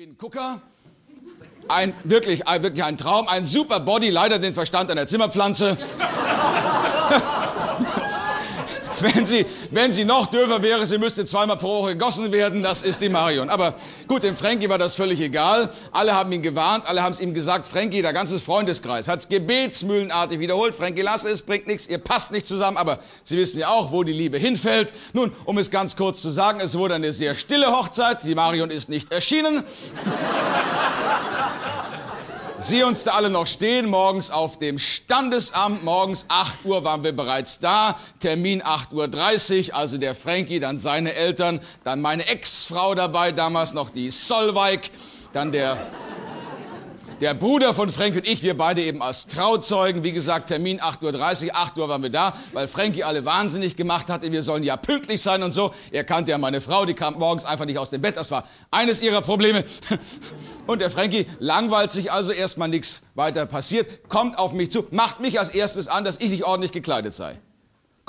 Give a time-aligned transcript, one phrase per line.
[0.00, 0.62] Hingucker.
[1.68, 5.76] Ein, wirklich, ein, wirklich ein Traum, ein super Body, leider den Verstand einer Zimmerpflanze.
[9.14, 12.82] wenn, sie, wenn sie noch dürfer wäre, sie müsste zweimal pro Woche gegossen werden, das
[12.82, 13.50] ist die Marion.
[13.50, 13.74] Aber
[14.06, 15.70] gut, dem Frankie war das völlig egal.
[15.92, 17.66] Alle haben ihn gewarnt, alle haben es ihm gesagt.
[17.66, 20.74] Frankie, der ganze Freundeskreis, hat es gebetsmühlenartig wiederholt.
[20.74, 22.76] Frankie, lass es, bringt nichts, ihr passt nicht zusammen.
[22.76, 24.92] Aber Sie wissen ja auch, wo die Liebe hinfällt.
[25.12, 28.24] Nun, um es ganz kurz zu sagen, es wurde eine sehr stille Hochzeit.
[28.24, 29.64] Die Marion ist nicht erschienen.
[32.62, 37.12] Sie uns da alle noch stehen, morgens auf dem Standesamt, morgens 8 Uhr waren wir
[37.12, 43.32] bereits da, Termin 8.30 Uhr, also der Frankie, dann seine Eltern, dann meine Ex-Frau dabei,
[43.32, 44.90] damals noch die Solveig,
[45.32, 45.78] dann der
[47.20, 50.02] der Bruder von Frankie und ich, wir beide eben als Trauzeugen.
[50.02, 54.08] Wie gesagt, Termin 8.30 Uhr, 8 Uhr waren wir da, weil Frankie alle wahnsinnig gemacht
[54.08, 54.32] hatte.
[54.32, 55.74] Wir sollen ja pünktlich sein und so.
[55.90, 58.16] Er kannte ja meine Frau, die kam morgens einfach nicht aus dem Bett.
[58.16, 59.64] Das war eines ihrer Probleme.
[60.66, 65.18] Und der Frankie langweilt sich also erstmal nichts weiter passiert, kommt auf mich zu, macht
[65.18, 67.38] mich als erstes an, dass ich nicht ordentlich gekleidet sei.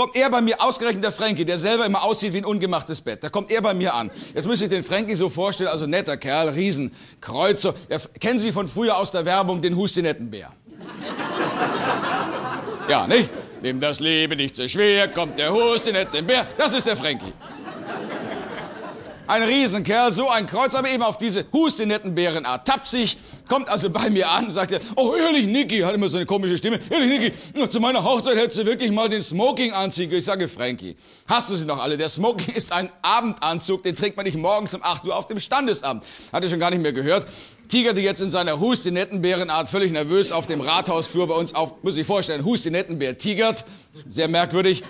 [0.00, 3.22] Kommt er bei mir, ausgerechnet der Frankie, der selber immer aussieht wie ein ungemachtes Bett,
[3.22, 4.10] da kommt er bei mir an.
[4.34, 7.74] Jetzt müsste ich den Frankie so vorstellen, also netter Kerl, Riesenkreuzer.
[7.90, 10.52] Ja, kennen Sie von früher aus der Werbung den Hustinettenbär?
[12.88, 13.28] ja, nicht?
[13.60, 16.46] Nimm das Leben nicht so schwer, kommt der Hustinettenbär.
[16.56, 17.34] Das ist der Frankie.
[19.30, 22.66] Ein Riesenkerl, so ein Kreuz, aber eben auf diese Hustenettenbärenart.
[22.66, 23.16] Tapsig,
[23.48, 26.56] kommt also bei mir an, sagt er, oh, ehrlich, Niki, hat immer so eine komische
[26.56, 30.48] Stimme, ehrlich, Niki, zu meiner Hochzeit hättest du wirklich mal den Smoking anziehen Ich sage,
[30.48, 30.96] Frankie,
[31.28, 31.96] hast du sie noch alle?
[31.96, 35.38] Der Smoking ist ein Abendanzug, den trägt man nicht morgens um 8 Uhr auf dem
[35.38, 36.02] Standesamt.
[36.32, 37.28] Hatte schon gar nicht mehr gehört
[37.70, 42.06] tigerte jetzt in seiner Hustinettenbärenart völlig nervös auf dem Rathausflur bei uns auf, muss ich
[42.06, 43.64] vorstellen, Hustinettenbär tigert,
[44.10, 44.82] sehr merkwürdig.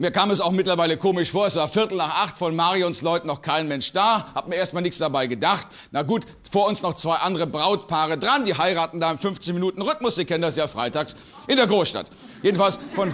[0.00, 1.46] Mir kam es auch mittlerweile komisch vor.
[1.46, 4.28] Es war Viertel nach acht von Marions Leuten noch kein Mensch da.
[4.32, 5.66] Hab mir erstmal nichts dabei gedacht.
[5.90, 8.44] Na gut, vor uns noch zwei andere Brautpaare dran.
[8.44, 10.14] Die heiraten da im 15 Minuten Rhythmus.
[10.14, 11.16] Sie kennen das ja freitags
[11.48, 12.12] in der Großstadt.
[12.44, 13.12] Jedenfalls von,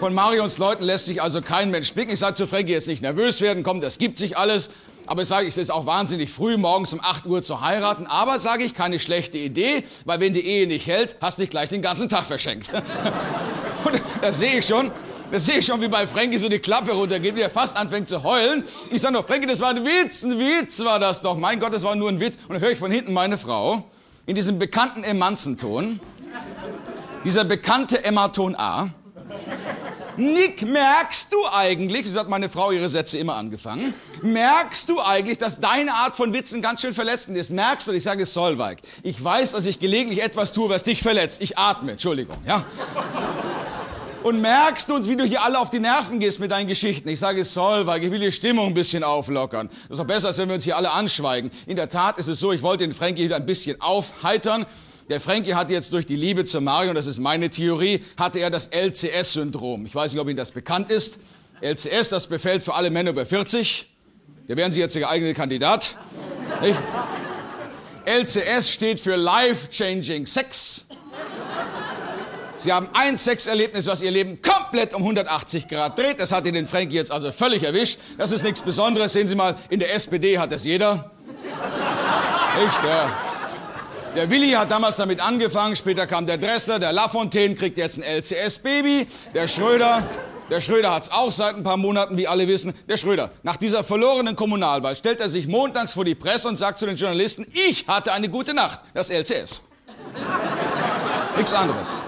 [0.00, 2.10] von Marions Leuten lässt sich also kein Mensch blicken.
[2.10, 3.62] Ich sage zu Frankie, jetzt nicht nervös werden.
[3.62, 4.70] Komm, das gibt sich alles.
[5.06, 8.08] Aber ich sage, es ist auch wahnsinnig früh, morgens um 8 Uhr zu heiraten.
[8.08, 11.50] Aber, sage ich, keine schlechte Idee, weil wenn die Ehe nicht hält, hast du dich
[11.50, 12.68] gleich den ganzen Tag verschenkt.
[13.84, 14.90] Und das sehe ich schon.
[15.32, 18.08] Das sehe ich schon, wie bei Frankie so die Klappe runtergeht, wie er fast anfängt
[18.08, 18.64] zu heulen.
[18.90, 21.36] Ich sage noch, Frankie, das war ein Witz, ein Witz war das doch.
[21.36, 22.36] Mein Gott, das war nur ein Witz.
[22.48, 23.84] Und dann höre ich von hinten meine Frau
[24.26, 26.00] in diesem bekannten Emanzenton,
[27.24, 28.88] dieser bekannte Emma-Ton A.
[30.16, 35.38] Nick, merkst du eigentlich, so hat meine Frau ihre Sätze immer angefangen, merkst du eigentlich,
[35.38, 37.50] dass deine Art von Witzen ganz schön verletzend ist?
[37.50, 41.00] Merkst du, ich sage es Solveig, ich weiß, dass ich gelegentlich etwas tue, was dich
[41.02, 41.40] verletzt.
[41.40, 42.64] Ich atme, Entschuldigung, ja?
[44.22, 47.08] Und merkst uns, wie du hier alle auf die Nerven gehst mit deinen Geschichten.
[47.08, 49.68] Ich sage es soll, weil ich will die Stimmung ein bisschen auflockern.
[49.68, 51.50] Das ist doch besser, als wenn wir uns hier alle anschweigen.
[51.66, 54.66] In der Tat ist es so, ich wollte den Frankie wieder ein bisschen aufheitern.
[55.08, 58.50] Der Frankie hat jetzt durch die Liebe zu Mario, das ist meine Theorie, hatte er
[58.50, 59.86] das LCS-Syndrom.
[59.86, 61.18] Ich weiß nicht, ob Ihnen das bekannt ist.
[61.60, 63.88] LCS, das befällt für alle Männer über 40.
[64.46, 65.96] Da wären Sie jetzt der geeignete Kandidat.
[66.62, 66.78] Nicht?
[68.04, 70.86] LCS steht für Life Changing Sex.
[72.60, 76.20] Sie haben ein Sexerlebnis, was Ihr Leben komplett um 180 Grad dreht.
[76.20, 77.98] Das hat Ihnen den Frankie jetzt also völlig erwischt.
[78.18, 79.14] Das ist nichts Besonderes.
[79.14, 81.10] Sehen Sie mal, in der SPD hat das jeder.
[82.62, 83.10] Nicht, ja.
[84.14, 88.02] Der Willi hat damals damit angefangen, später kam der Dressler, der Lafontaine kriegt jetzt ein
[88.02, 90.06] LCS-Baby, der Schröder,
[90.50, 92.74] der Schröder hat's auch seit ein paar Monaten, wie alle wissen.
[92.88, 96.80] Der Schröder, nach dieser verlorenen Kommunalwahl stellt er sich montags vor die Presse und sagt
[96.80, 99.62] zu den Journalisten, ich hatte eine gute Nacht, das LCS.
[101.36, 102.00] Nichts anderes.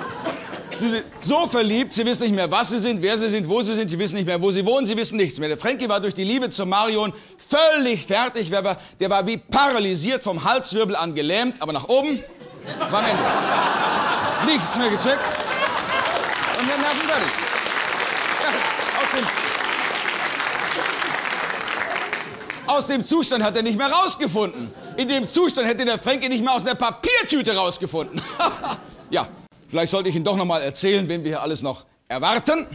[0.76, 3.60] Sie sind so verliebt, sie wissen nicht mehr, was sie sind, wer sie sind, wo
[3.62, 5.48] sie sind, sie wissen nicht mehr, wo sie wohnen, sie wissen nichts mehr.
[5.48, 9.36] Der Frankie war durch die Liebe zu Marion völlig fertig, der war, der war wie
[9.36, 12.22] paralysiert vom Halswirbel an gelähmt, aber nach oben
[12.90, 13.22] war am Ende.
[14.46, 15.20] Nichts mehr gecheckt.
[16.58, 17.32] Und wir merken fertig.
[22.66, 24.72] Aus dem Zustand hat er nicht mehr rausgefunden.
[24.96, 28.22] In dem Zustand hätte der Frankie nicht mehr aus einer Papiertüte rausgefunden.
[29.10, 29.28] ja,
[29.72, 32.66] Vielleicht sollte ich Ihnen doch noch mal erzählen, wen wir hier alles noch erwarten.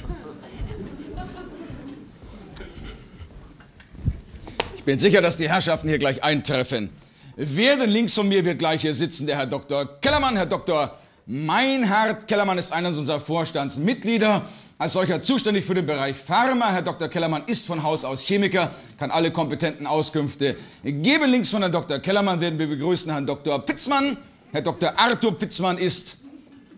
[4.76, 6.90] Ich bin sicher, dass die Herrschaften hier gleich eintreffen.
[7.36, 9.28] Wer denn links von mir wird gleich hier sitzen?
[9.28, 10.02] Der Herr Dr.
[10.02, 10.38] Kellermann.
[10.38, 10.98] Herr Dr.
[11.28, 14.48] Meinhard Kellermann ist einer unserer Vorstandsmitglieder.
[14.80, 16.72] Als solcher zuständig für den Bereich Pharma.
[16.72, 17.10] Herr Dr.
[17.10, 21.30] Kellermann ist von Haus aus Chemiker, kann alle kompetenten Auskünfte geben.
[21.30, 22.00] Links von Herrn Dr.
[22.00, 23.64] Kellermann werden wir begrüßen Herrn Dr.
[23.64, 24.18] Pitzmann.
[24.52, 24.94] Herr Dr.
[24.98, 26.24] Arthur Pitzmann ist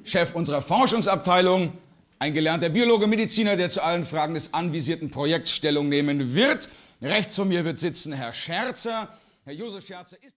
[0.10, 1.72] Chef unserer Forschungsabteilung,
[2.18, 6.68] ein gelernter Biologe, Mediziner, der zu allen Fragen des anvisierten Projekts Stellung nehmen wird.
[7.02, 9.08] Rechts von mir wird sitzen Herr Scherzer.
[9.46, 10.24] Herr Josef Scherzer ist